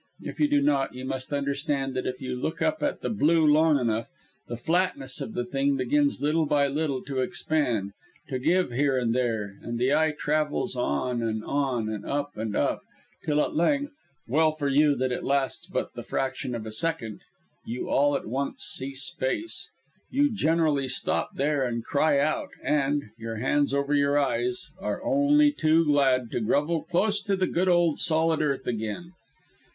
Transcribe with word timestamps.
If 0.23 0.39
you 0.39 0.47
do 0.47 0.61
not, 0.63 0.95
you 0.95 1.05
must 1.05 1.31
understand 1.31 1.93
that 1.93 2.07
if 2.07 2.23
you 2.23 2.35
look 2.35 2.59
up 2.59 2.81
at 2.81 3.01
the 3.01 3.09
blue 3.11 3.45
long 3.45 3.77
enough, 3.79 4.09
the 4.47 4.57
flatness 4.57 5.21
of 5.21 5.35
the 5.35 5.45
thing 5.45 5.77
begins 5.77 6.23
little 6.23 6.47
by 6.47 6.65
little 6.67 7.03
to 7.03 7.19
expand, 7.19 7.93
to 8.27 8.39
give 8.39 8.71
here 8.71 8.97
and 8.97 9.13
there; 9.13 9.59
and 9.61 9.77
the 9.77 9.93
eye 9.93 10.15
travels 10.17 10.75
on 10.75 11.21
and 11.21 11.43
on 11.45 11.87
and 11.87 12.03
up 12.03 12.35
and 12.35 12.55
up, 12.55 12.81
till 13.23 13.39
at 13.43 13.53
length 13.53 13.93
(well 14.27 14.53
for 14.53 14.67
you 14.67 14.95
that 14.95 15.11
it 15.11 15.23
lasts 15.23 15.67
but 15.67 15.93
the 15.93 16.01
fraction 16.01 16.55
of 16.55 16.65
a 16.65 16.71
second), 16.71 17.21
you 17.63 17.87
all 17.87 18.15
at 18.15 18.25
once 18.25 18.63
see 18.63 18.95
space. 18.95 19.69
You 20.09 20.33
generally 20.33 20.87
stop 20.87 21.35
there 21.35 21.63
and 21.63 21.83
cry 21.85 22.17
out, 22.17 22.49
and 22.63 23.11
your 23.19 23.35
hands 23.35 23.71
over 23.71 23.93
your 23.93 24.17
eyes 24.17 24.71
are 24.79 25.03
only 25.03 25.51
too 25.51 25.85
glad 25.85 26.31
to 26.31 26.39
grovel 26.39 26.81
close 26.85 27.21
to 27.21 27.35
the 27.35 27.45
good 27.45 27.67
old 27.69 27.99
solid 27.99 28.41
earth 28.41 28.65
again. 28.65 29.11